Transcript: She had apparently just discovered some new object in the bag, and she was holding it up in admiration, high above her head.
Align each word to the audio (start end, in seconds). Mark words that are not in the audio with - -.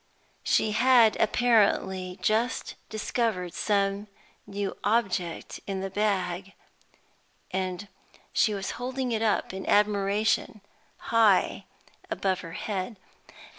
She 0.43 0.71
had 0.71 1.15
apparently 1.21 2.17
just 2.23 2.73
discovered 2.89 3.53
some 3.53 4.07
new 4.47 4.75
object 4.83 5.59
in 5.67 5.81
the 5.81 5.91
bag, 5.91 6.53
and 7.51 7.87
she 8.33 8.55
was 8.55 8.71
holding 8.81 9.11
it 9.11 9.21
up 9.21 9.53
in 9.53 9.63
admiration, 9.69 10.61
high 11.11 11.65
above 12.09 12.39
her 12.39 12.53
head. 12.53 12.97